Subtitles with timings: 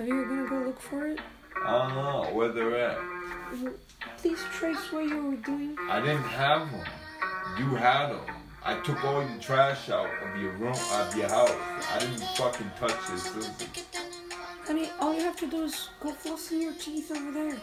[0.00, 1.20] Are you gonna go look for it?
[1.62, 2.98] I don't know where they're at.
[4.16, 5.76] Please trace what you were doing.
[5.90, 6.80] I didn't have them.
[7.58, 8.20] You had them.
[8.64, 11.50] I took all the trash out of your room, out of your house.
[11.92, 13.50] I didn't fucking touch your scissors.
[14.66, 17.58] Honey, all you have to do is go flossing your teeth over there.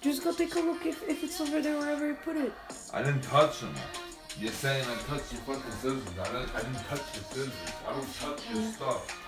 [0.00, 2.52] Just go take a look if, if it's over there wherever you put it.
[2.92, 3.76] I didn't touch them.
[4.40, 6.02] You're saying I touched your fucking scissors.
[6.20, 7.52] I didn't, I didn't touch your scissors.
[7.86, 8.72] I don't touch your Yeah.
[8.72, 9.27] stuff.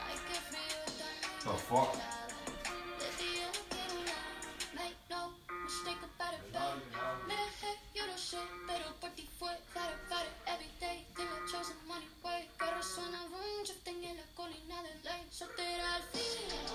[1.43, 1.97] The fuck?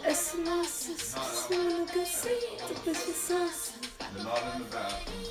[0.03, 3.35] Essa nossa, essa nunca sei, depois que só.
[4.13, 5.25] They're not in the bathroom.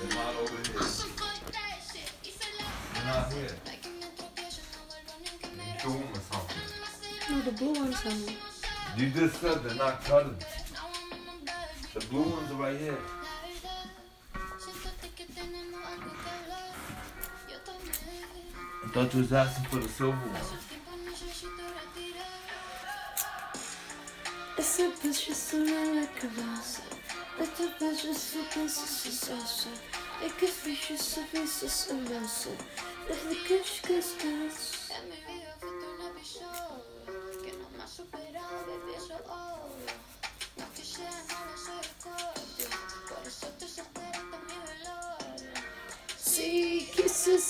[0.00, 0.80] They're not over here.
[2.94, 3.71] They're not here.
[5.82, 6.62] Do them or something.
[7.28, 8.36] No, the blue one's honey.
[8.96, 10.36] You just said they're not cutting.
[11.92, 12.98] The blue ones are right here.
[18.84, 20.40] I thought you was asking for the silver one.
[24.58, 26.82] Essa bicha suena na cabeça.
[27.40, 29.68] Essa bicha só pensa sucesso.
[30.22, 32.50] É que ficha só pensa semelhança.
[33.08, 34.81] Desde que esqueces.
[34.81, 34.81] Sí,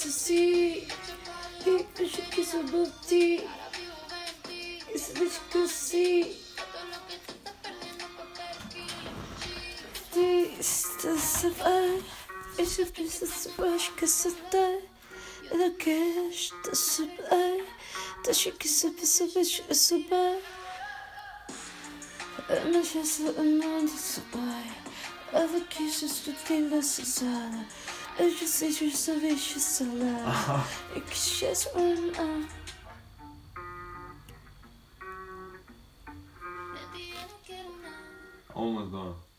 [0.09, 0.89] esqueci.
[1.65, 2.59] Eu esqueci
[3.07, 3.47] de
[4.95, 6.37] e se eu esqueci.
[10.59, 12.05] Estás a ver?
[12.59, 14.89] Eu já preciso esquecer-te.
[15.51, 17.67] Ela quer te saber.
[18.25, 20.43] Deixa que saber, saber, saber.
[22.73, 24.83] Mas essa amante saber.
[25.33, 27.67] Ela quis escutar-me, Susana.
[28.17, 28.19] Sala.
[28.19, 30.67] Eu já sei, já sabes, já sei lá.
[30.97, 32.43] É que já é uma.
[38.55, 39.32] Almost done.